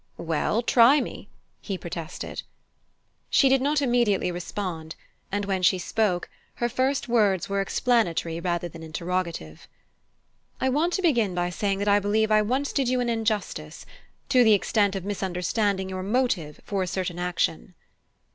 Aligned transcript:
"Well, 0.17 0.63
try 0.63 0.99
me," 0.99 1.29
he 1.59 1.77
protested. 1.77 2.41
She 3.29 3.49
did 3.49 3.61
not 3.61 3.83
immediately 3.83 4.31
respond; 4.31 4.95
and 5.31 5.45
when 5.45 5.61
she 5.61 5.77
spoke, 5.77 6.27
her 6.55 6.67
first 6.67 7.07
words 7.07 7.47
were 7.47 7.61
explanatory 7.61 8.39
rather 8.39 8.67
than 8.67 8.81
interrogative. 8.81 9.67
"I 10.59 10.69
want 10.69 10.93
to 10.93 11.03
begin 11.03 11.35
by 11.35 11.51
saying 11.51 11.77
that 11.77 11.87
I 11.87 11.99
believe 11.99 12.31
I 12.31 12.41
once 12.41 12.73
did 12.73 12.89
you 12.89 12.99
an 12.99 13.09
injustice, 13.09 13.85
to 14.29 14.43
the 14.43 14.53
extent 14.53 14.95
of 14.95 15.05
misunderstanding 15.05 15.87
your 15.89 16.01
motive 16.01 16.61
for 16.65 16.81
a 16.81 16.87
certain 16.87 17.19
action." 17.19 17.75